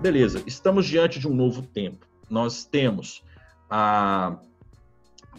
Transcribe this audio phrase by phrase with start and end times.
[0.00, 2.06] beleza, estamos diante de um novo tempo.
[2.30, 3.22] Nós temos
[3.68, 4.38] a.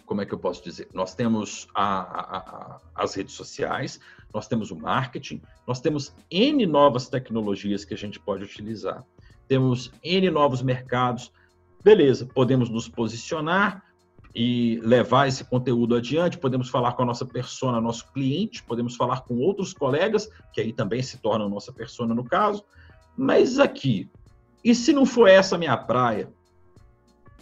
[0.05, 0.89] Como é que eu posso dizer?
[0.93, 3.99] Nós temos a, a, a, as redes sociais,
[4.33, 9.03] nós temos o marketing, nós temos N novas tecnologias que a gente pode utilizar.
[9.47, 11.31] Temos N novos mercados.
[11.83, 13.83] Beleza, podemos nos posicionar
[14.33, 19.21] e levar esse conteúdo adiante, podemos falar com a nossa persona, nosso cliente, podemos falar
[19.21, 22.63] com outros colegas, que aí também se tornam nossa persona no caso.
[23.15, 24.09] Mas aqui,
[24.63, 26.29] e se não for essa minha praia?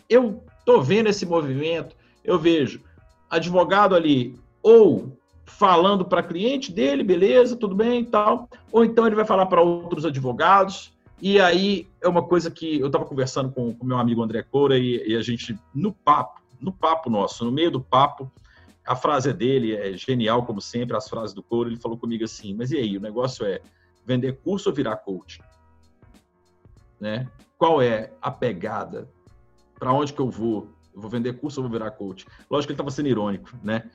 [0.09, 2.81] Eu tô vendo esse movimento, eu vejo
[3.29, 9.15] advogado ali ou falando para cliente dele, beleza, tudo bem e tal, ou então ele
[9.15, 13.75] vai falar para outros advogados, e aí é uma coisa que eu estava conversando com
[13.79, 17.51] o meu amigo André Coura e, e, a gente, no papo, no papo nosso, no
[17.51, 18.31] meio do papo,
[18.85, 22.23] a frase é dele, é genial como sempre, as frases do Coura, ele falou comigo
[22.23, 23.61] assim, mas e aí, o negócio é
[24.05, 25.41] vender curso ou virar coach?
[26.99, 27.29] Né?
[27.57, 29.09] Qual é a pegada?
[29.79, 30.69] Para onde que eu vou?
[30.93, 32.25] Eu vou vender curso ou vou virar coach?
[32.49, 33.89] Lógico que ele estava sendo irônico, né?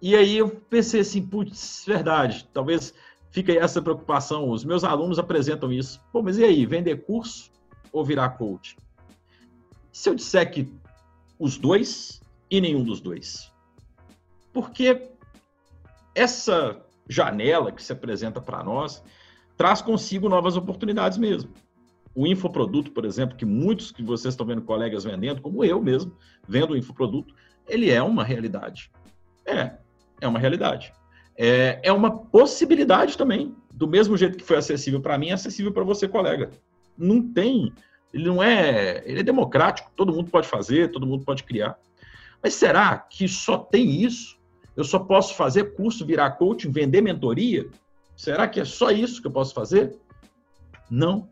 [0.00, 2.94] E aí eu pensei assim, putz, verdade, talvez
[3.30, 4.50] fique essa preocupação.
[4.50, 6.00] Os meus alunos apresentam isso.
[6.12, 7.50] Pô, mas e aí, vender curso
[7.92, 8.76] ou virar coach?
[9.92, 10.72] Se eu disser que
[11.38, 13.52] os dois e nenhum dos dois?
[14.52, 15.10] Porque
[16.14, 19.02] essa janela que se apresenta para nós
[19.56, 21.52] traz consigo novas oportunidades mesmo.
[22.16, 26.16] O infoproduto, por exemplo, que muitos que vocês estão vendo colegas vendendo, como eu mesmo,
[26.48, 27.34] vendo o infoproduto,
[27.68, 28.90] ele é uma realidade.
[29.44, 29.72] É,
[30.18, 30.94] é uma realidade.
[31.36, 33.54] É, é uma possibilidade também.
[33.70, 36.50] Do mesmo jeito que foi acessível para mim, é acessível para você, colega.
[36.96, 37.70] Não tem.
[38.14, 39.02] Ele não é.
[39.04, 41.78] Ele é democrático, todo mundo pode fazer, todo mundo pode criar.
[42.42, 44.38] Mas será que só tem isso?
[44.74, 47.68] Eu só posso fazer curso, virar coaching, vender mentoria?
[48.16, 49.98] Será que é só isso que eu posso fazer?
[50.90, 51.28] Não.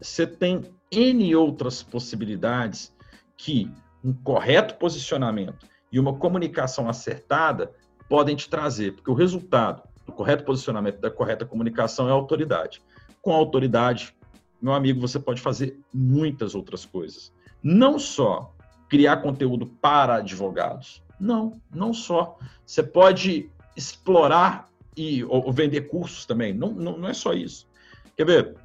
[0.00, 2.94] Você tem N outras possibilidades
[3.36, 3.70] que
[4.04, 7.72] um correto posicionamento e uma comunicação acertada
[8.08, 12.80] podem te trazer, porque o resultado do correto posicionamento, da correta comunicação é a autoridade.
[13.20, 14.14] Com a autoridade,
[14.62, 17.32] meu amigo, você pode fazer muitas outras coisas.
[17.62, 18.54] Não só
[18.88, 21.02] criar conteúdo para advogados.
[21.18, 22.38] Não, não só.
[22.64, 26.52] Você pode explorar e ou, vender cursos também.
[26.52, 27.68] Não, não, não é só isso.
[28.16, 28.56] Quer ver?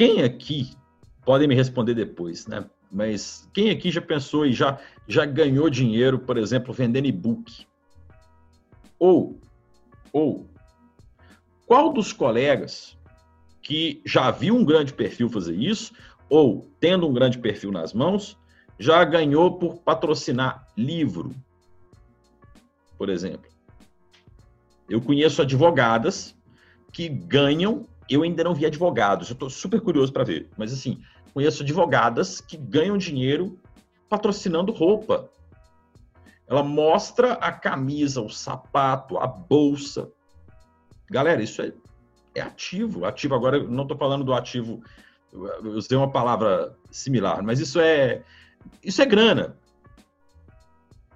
[0.00, 0.70] Quem aqui
[1.26, 2.64] podem me responder depois, né?
[2.90, 7.66] Mas quem aqui já pensou e já, já ganhou dinheiro, por exemplo, vendendo e-book?
[8.98, 9.38] Ou,
[10.10, 10.48] ou,
[11.66, 12.96] qual dos colegas
[13.60, 15.92] que já viu um grande perfil fazer isso,
[16.30, 18.38] ou tendo um grande perfil nas mãos,
[18.78, 21.30] já ganhou por patrocinar livro,
[22.96, 23.50] por exemplo?
[24.88, 26.34] Eu conheço advogadas
[26.90, 31.00] que ganham, eu ainda não vi advogados, eu estou super curioso para ver, mas assim,
[31.32, 33.56] conheço advogadas que ganham dinheiro
[34.08, 35.30] patrocinando roupa.
[36.48, 40.10] Ela mostra a camisa, o sapato, a bolsa.
[41.08, 41.72] Galera, isso é,
[42.34, 43.04] é ativo.
[43.04, 44.82] Ativo, agora não estou falando do ativo,
[45.32, 48.24] eu usei uma palavra similar, mas isso é,
[48.82, 49.56] isso é grana.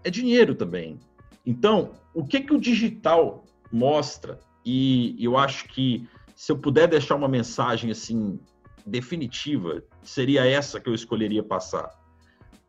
[0.05, 1.01] É dinheiro também.
[1.45, 4.39] Então, o que, que o digital mostra?
[4.65, 6.09] E eu acho que
[6.45, 8.39] se eu puder deixar uma mensagem assim
[8.85, 11.89] definitiva, seria essa que eu escolheria passar.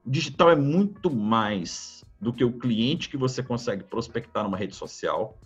[0.06, 4.74] O digital é muito mais do que o cliente que você consegue prospectar numa rede
[4.74, 5.38] social,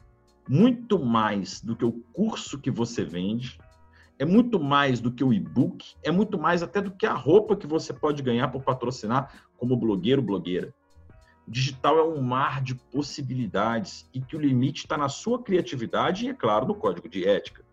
[0.48, 3.58] muito mais do que o curso que você vende,
[4.20, 7.56] é muito mais do que o e-book, é muito mais até do que a roupa
[7.56, 10.72] que você pode ganhar por patrocinar como blogueiro, blogueira.
[11.48, 16.28] O digital é um mar de possibilidades e que o limite está na sua criatividade
[16.28, 17.68] e, é claro, no código de ética.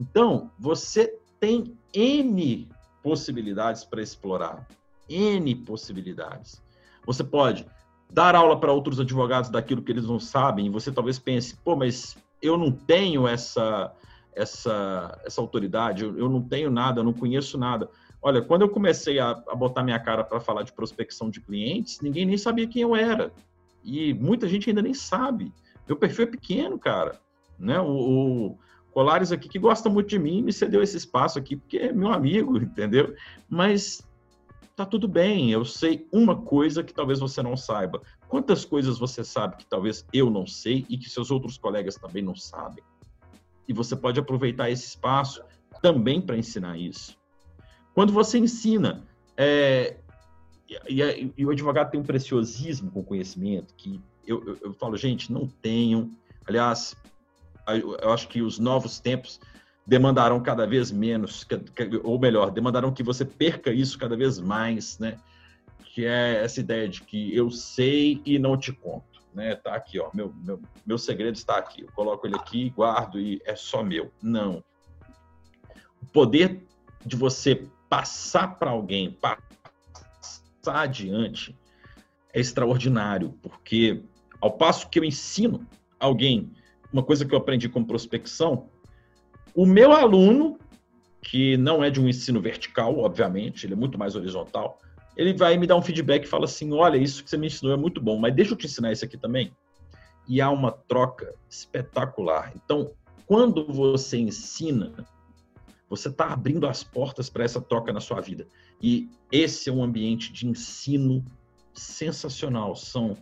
[0.00, 2.68] Então, você tem N
[3.02, 4.66] possibilidades para explorar.
[5.08, 6.62] N possibilidades.
[7.06, 7.66] Você pode
[8.10, 11.76] dar aula para outros advogados daquilo que eles não sabem, e você talvez pense, pô,
[11.76, 13.92] mas eu não tenho essa
[14.32, 17.90] essa essa autoridade, eu, eu não tenho nada, eu não conheço nada.
[18.22, 22.00] Olha, quando eu comecei a, a botar minha cara para falar de prospecção de clientes,
[22.00, 23.32] ninguém nem sabia quem eu era.
[23.82, 25.52] E muita gente ainda nem sabe.
[25.88, 27.18] Meu perfil é pequeno, cara.
[27.58, 27.80] Né?
[27.80, 28.58] O, o
[28.92, 32.12] Colares aqui que gosta muito de mim me cedeu esse espaço aqui porque é meu
[32.12, 33.14] amigo, entendeu?
[33.48, 34.02] Mas
[34.74, 38.00] tá tudo bem, eu sei uma coisa que talvez você não saiba.
[38.28, 42.22] Quantas coisas você sabe que talvez eu não sei e que seus outros colegas também
[42.22, 42.82] não sabem?
[43.68, 45.42] E você pode aproveitar esse espaço
[45.82, 47.16] também para ensinar isso.
[47.94, 49.06] Quando você ensina,
[49.36, 49.96] é,
[50.88, 54.96] e, e, o advogado tem um preciosismo com o conhecimento que eu, eu, eu falo,
[54.96, 56.10] gente, não tenham.
[56.46, 56.96] Aliás,
[57.76, 59.40] eu acho que os novos tempos
[59.86, 61.46] demandarão cada vez menos,
[62.04, 65.16] ou melhor, demandarão que você perca isso cada vez mais, né?
[65.92, 69.56] Que é essa ideia de que eu sei e não te conto, né?
[69.56, 71.82] Tá aqui, ó, meu, meu, meu segredo está aqui.
[71.82, 74.12] Eu coloco ele aqui, guardo e é só meu.
[74.22, 74.62] Não.
[76.00, 76.62] O poder
[77.04, 81.58] de você passar para alguém, passar adiante,
[82.32, 84.04] é extraordinário, porque
[84.40, 85.66] ao passo que eu ensino
[85.98, 86.52] alguém
[86.92, 88.68] uma coisa que eu aprendi com prospecção,
[89.54, 90.58] o meu aluno,
[91.22, 94.78] que não é de um ensino vertical, obviamente, ele é muito mais horizontal,
[95.16, 97.74] ele vai me dar um feedback e fala assim: olha, isso que você me ensinou
[97.74, 99.52] é muito bom, mas deixa eu te ensinar isso aqui também.
[100.28, 102.52] E há uma troca espetacular.
[102.54, 102.92] Então,
[103.26, 104.92] quando você ensina,
[105.88, 108.46] você está abrindo as portas para essa troca na sua vida.
[108.80, 111.24] E esse é um ambiente de ensino
[111.74, 112.76] sensacional.
[112.76, 113.16] São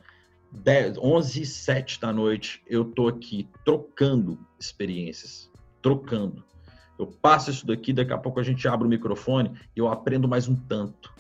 [0.51, 5.51] 10, 11 e 7 da noite, eu estou aqui trocando experiências
[5.83, 6.45] trocando.
[6.99, 10.29] Eu passo isso daqui, daqui a pouco a gente abre o microfone e eu aprendo
[10.29, 11.15] mais um tanto,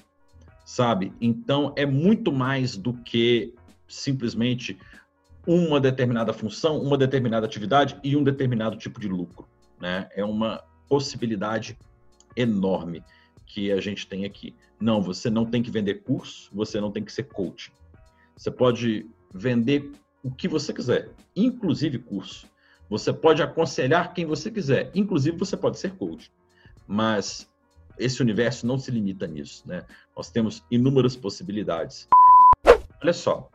[0.65, 1.13] sabe?
[1.21, 3.55] Então é muito mais do que
[3.87, 4.79] simplesmente
[5.47, 9.49] uma determinada função, uma determinada atividade e um determinado tipo de lucro,
[9.81, 10.09] né?
[10.15, 11.79] É uma possibilidade
[12.37, 13.03] enorme
[13.47, 14.55] que a gente tem aqui.
[14.81, 17.73] Não, você não tem que vender curso, você não tem que ser coach.
[18.37, 19.93] Você pode vender
[20.23, 22.47] o que você quiser, inclusive curso.
[22.89, 26.33] Você pode aconselhar quem você quiser, inclusive você pode ser coach.
[26.87, 27.49] Mas
[27.99, 29.85] esse universo não se limita nisso, né?
[30.17, 32.09] Nós temos inúmeras possibilidades.
[33.03, 33.51] Olha só,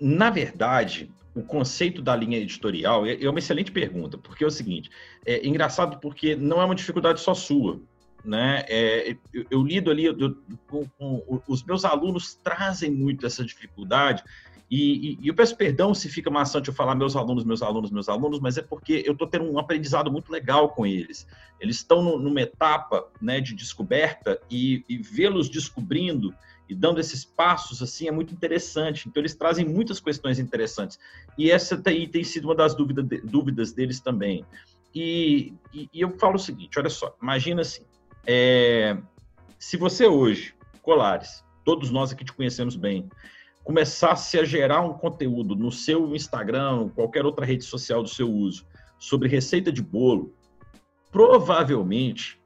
[0.00, 4.50] na verdade, o conceito da linha editorial é, é uma excelente pergunta, porque é o
[4.50, 4.90] seguinte,
[5.24, 7.80] é engraçado porque não é uma dificuldade só sua,
[8.24, 8.64] né?
[8.68, 10.36] É, eu, eu, lido ali, eu,
[10.68, 14.22] com, com, os meus alunos trazem muito essa dificuldade
[14.70, 17.90] e, e, e, eu peço perdão se fica maçante eu falar meus alunos, meus alunos,
[17.90, 21.26] meus alunos, mas é porque eu estou tendo um aprendizado muito legal com eles.
[21.60, 26.34] Eles estão no, numa etapa né, de descoberta e, e vê-los descobrindo
[26.68, 29.06] e dando esses passos assim é muito interessante.
[29.06, 30.98] Então eles trazem muitas questões interessantes
[31.36, 34.44] e essa tem, tem sido uma das dúvida, dúvidas deles também.
[34.94, 37.82] E, e, eu falo o seguinte, olha só, imagina assim,
[38.26, 38.96] é,
[39.58, 43.08] se você hoje, Colares, todos nós aqui te conhecemos bem,
[43.64, 48.66] começasse a gerar um conteúdo no seu Instagram, qualquer outra rede social do seu uso,
[48.98, 50.34] sobre receita de bolo,
[51.10, 52.38] provavelmente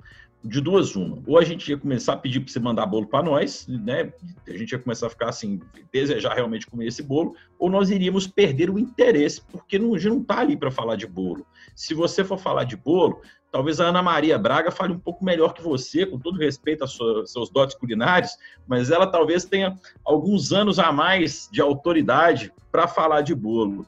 [0.42, 1.18] de duas uma.
[1.26, 4.12] Ou a gente ia começar a pedir para você mandar bolo para nós, né?
[4.46, 5.60] A gente ia começar a ficar assim,
[5.92, 10.10] desejar realmente comer esse bolo, ou nós iríamos perder o interesse, porque não, a gente
[10.10, 11.46] não está ali para falar de bolo.
[11.74, 13.20] Se você for falar de bolo,
[13.50, 16.96] talvez a Ana Maria Braga fale um pouco melhor que você, com todo respeito aos
[17.26, 18.36] seus dotes culinários,
[18.66, 19.74] mas ela talvez tenha
[20.04, 23.86] alguns anos a mais de autoridade para falar de bolo.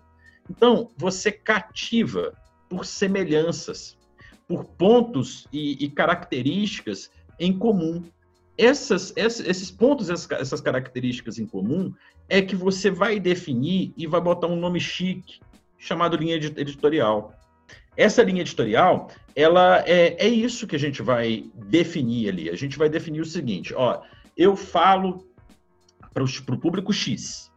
[0.48, 2.32] Então, você cativa
[2.68, 3.96] por semelhanças,
[4.50, 7.08] por pontos e, e características
[7.38, 8.02] em comum.
[8.58, 11.94] Essas, esses pontos, essas características em comum,
[12.28, 15.38] é que você vai definir e vai botar um nome chique,
[15.78, 17.32] chamado linha editorial.
[17.96, 22.50] Essa linha editorial, ela é, é isso que a gente vai definir ali.
[22.50, 24.02] A gente vai definir o seguinte: ó,
[24.36, 25.24] eu falo
[26.12, 27.49] para o público X.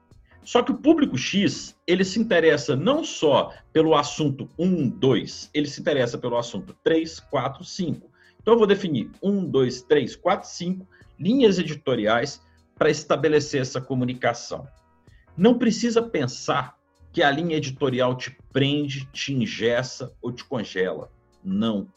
[0.44, 5.68] Só que o público X, ele se interessa não só pelo assunto 1, 2, ele
[5.68, 8.12] se interessa pelo assunto 3, 4, 5.
[8.42, 12.42] Então eu vou definir 1, 2, 3, 4, 5 linhas editoriais
[12.78, 14.68] para estabelecer essa comunicação.
[15.38, 16.78] Não precisa pensar
[17.12, 21.12] que a linha editorial te prende, te ingessa ou te congela.
[21.44, 21.88] Não,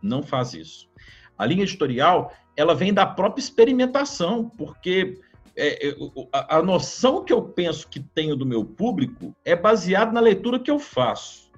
[0.00, 0.88] não faz isso.
[1.36, 5.20] A linha editorial, ela vem da própria experimentação, porque
[5.60, 5.96] é, é
[6.32, 10.58] a, a noção que eu penso que tenho do meu público é baseada na leitura
[10.58, 11.50] que eu faço.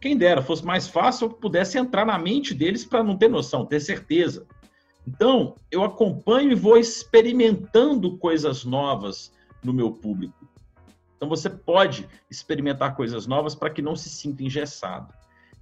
[0.00, 3.64] Quem dera, fosse mais fácil eu pudesse entrar na mente deles para não ter noção,
[3.64, 4.46] ter certeza.
[5.06, 9.32] Então, eu acompanho e vou experimentando coisas novas
[9.64, 10.46] no meu público.
[11.16, 15.14] Então, você pode experimentar coisas novas para que não se sinta engessado.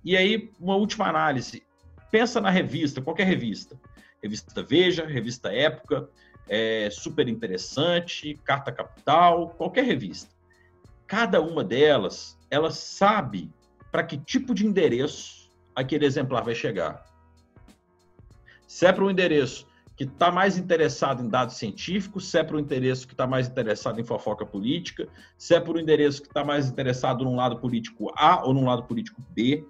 [0.05, 1.63] E aí, uma última análise.
[2.11, 3.79] Pensa na revista, qualquer revista.
[4.23, 6.09] Revista Veja, Revista Época,
[6.49, 10.31] é, super interessante, Carta Capital, qualquer revista.
[11.07, 13.51] Cada uma delas, ela sabe
[13.91, 17.05] para que tipo de endereço aquele exemplar vai chegar.
[18.67, 22.57] Se é para um endereço que está mais interessado em dados científicos, se é para
[22.57, 25.09] um endereço que está mais interessado em fofoca política,
[25.39, 28.65] se é para um endereço que está mais interessado num lado político A ou num
[28.65, 29.65] lado político B,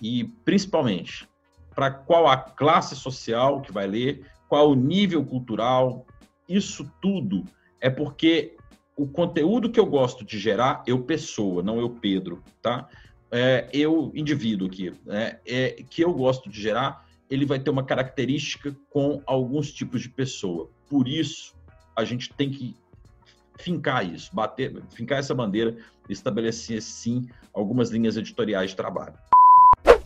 [0.00, 1.28] e principalmente
[1.74, 6.06] para qual a classe social que vai ler, qual o nível cultural,
[6.48, 7.44] isso tudo
[7.80, 8.56] é porque
[8.96, 12.88] o conteúdo que eu gosto de gerar, eu pessoa, não eu Pedro, tá?
[13.30, 15.38] É, eu indivíduo aqui, né?
[15.46, 20.08] é, que eu gosto de gerar, ele vai ter uma característica com alguns tipos de
[20.08, 20.70] pessoa.
[20.88, 21.54] Por isso,
[21.94, 22.74] a gente tem que
[23.58, 25.76] fincar isso, bater, fincar essa bandeira
[26.08, 29.14] estabelecer, sim, algumas linhas editoriais de trabalho.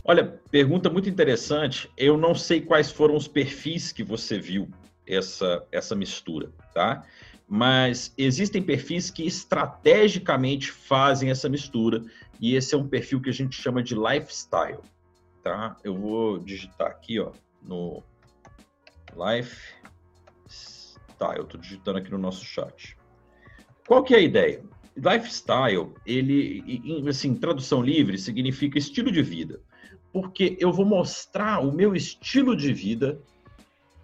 [0.03, 1.89] Olha, pergunta muito interessante.
[1.95, 4.67] Eu não sei quais foram os perfis que você viu
[5.15, 7.03] essa, essa mistura, tá?
[7.47, 12.01] Mas existem perfis que estrategicamente fazem essa mistura
[12.39, 14.79] e esse é um perfil que a gente chama de lifestyle,
[15.43, 15.75] tá?
[15.83, 18.01] Eu vou digitar aqui, ó, no
[19.11, 19.51] lifestyle.
[21.43, 22.97] Estou digitando aqui no nosso chat.
[23.85, 24.63] Qual que é a ideia?
[24.95, 26.63] Lifestyle, ele,
[27.07, 29.61] assim, tradução livre, significa estilo de vida.
[30.13, 33.21] Porque eu vou mostrar o meu estilo de vida,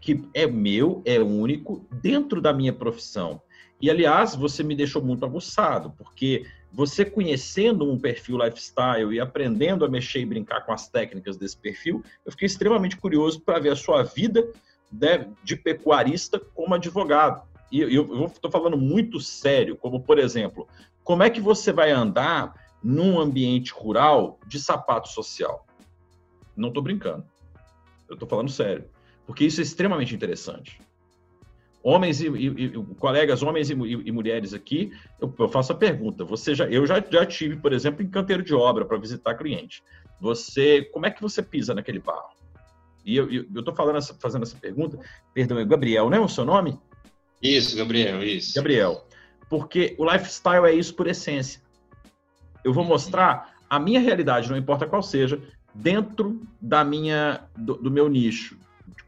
[0.08, 3.42] que é meu, é único, dentro da minha profissão.
[3.82, 9.84] E, aliás, você me deixou muito aguçado, porque você conhecendo um perfil lifestyle e aprendendo
[9.84, 13.74] a mexer e brincar com as técnicas desse perfil, eu fiquei extremamente curioso para ver
[13.74, 14.50] a sua vida
[14.90, 20.70] de, de pecuarista como advogado e eu estou falando muito sério, como por exemplo,
[21.04, 25.66] como é que você vai andar num ambiente rural de sapato social?
[26.56, 27.26] Não estou brincando.
[28.08, 28.90] Eu estou falando sério.
[29.28, 30.80] Porque isso é extremamente interessante.
[31.84, 34.92] Homens e, e, e colegas, homens e, e mulheres aqui,
[35.22, 36.24] eu, eu, faço a pergunta.
[36.24, 39.84] Você já, eu já, já tive, por exemplo, em canteiro de obra para visitar cliente.
[40.20, 42.36] Você, como é que você pisa naquele barro?
[43.06, 44.98] E eu estou falando, essa, fazendo essa pergunta.
[45.34, 46.80] Perdão, é Gabriel, não é o seu nome?
[47.42, 48.56] Isso, Gabriel, isso.
[48.56, 49.06] Gabriel,
[49.50, 51.62] porque o lifestyle é isso por essência.
[52.64, 55.40] Eu vou mostrar a minha realidade, não importa qual seja,
[55.74, 58.58] dentro da minha do, do meu nicho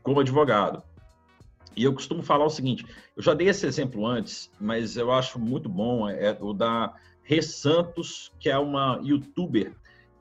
[0.09, 0.81] como advogado.
[1.75, 2.83] E eu costumo falar o seguinte:
[3.15, 7.43] eu já dei esse exemplo antes, mas eu acho muito bom é o da Rê
[7.43, 9.75] Santos, que é uma YouTuber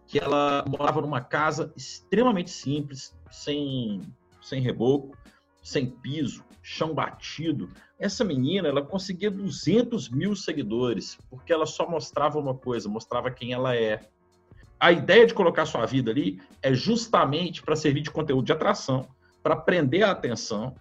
[0.06, 4.02] que ela morava numa casa extremamente simples, sem
[4.42, 5.16] sem reboco,
[5.62, 7.70] sem piso, chão batido.
[7.98, 13.52] Essa menina, ela conseguia 200 mil seguidores, porque ela só mostrava uma coisa, mostrava quem
[13.52, 14.06] ela é.
[14.78, 19.08] A ideia de colocar sua vida ali é justamente para servir de conteúdo de atração,
[19.48, 20.74] para prender a atenção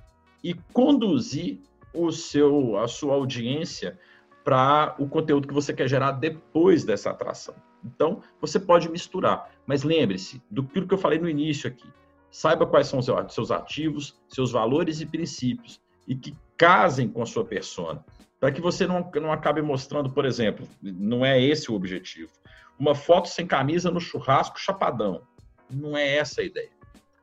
[0.44, 1.62] e conduzir
[1.94, 3.98] o seu, a sua audiência
[4.44, 7.56] para o conteúdo que você quer gerar depois dessa atração.
[7.82, 11.88] Então, você pode misturar, mas lembre-se do que eu falei no início aqui.
[12.30, 17.26] Saiba quais são os seus ativos, seus valores e princípios e que casem com a
[17.26, 18.04] sua persona.
[18.38, 22.32] Para que você não, não acabe mostrando, por exemplo, não é esse o objetivo.
[22.78, 25.22] Uma foto sem camisa no churrasco chapadão.
[25.70, 26.76] Não é essa a ideia.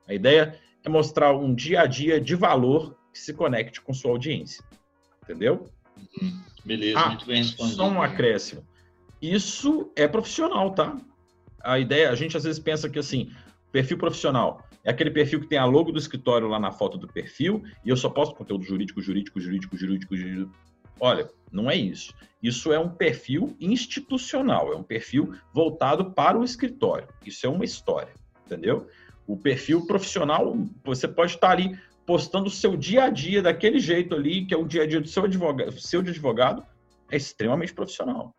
[0.09, 4.11] A ideia é mostrar um dia a dia de valor que se conecte com sua
[4.11, 4.63] audiência.
[5.23, 5.67] Entendeu?
[6.21, 6.41] Uhum.
[6.65, 7.77] Beleza, ah, muito bem respondido.
[7.77, 8.65] Só um acréscimo.
[9.21, 10.97] Isso é profissional, tá?
[11.63, 13.33] A ideia, a gente às vezes pensa que assim,
[13.73, 17.09] perfil profissional é aquele perfil que tem a logo do escritório lá na foto do
[17.09, 20.53] perfil e eu só posto conteúdo jurídico, jurídico, jurídico, jurídico, jurídico.
[21.01, 22.15] Olha, não é isso.
[22.43, 27.09] Isso é um perfil institucional, é um perfil voltado para o escritório.
[27.25, 28.13] Isso é uma história,
[28.45, 28.87] entendeu?
[29.27, 34.15] O perfil profissional, você pode estar ali postando o seu dia a dia daquele jeito
[34.15, 36.65] ali, que é o dia a dia do seu advogado, seu advogado,
[37.11, 38.35] é extremamente profissional.